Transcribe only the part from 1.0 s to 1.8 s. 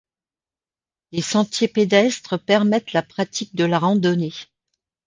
Des sentiers